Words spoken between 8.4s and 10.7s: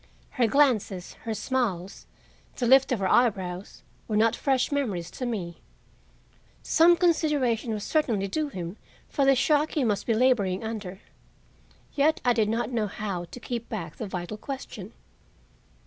him for the shock he must be laboring